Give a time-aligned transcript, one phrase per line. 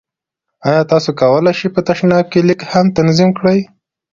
[0.67, 3.59] ایا تاسو کولی شئ په تشناب کې لیک هم تنظیم کړئ؟